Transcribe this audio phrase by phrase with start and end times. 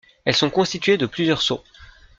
[0.25, 1.63] Elles sont constituées de plusieurs sauts.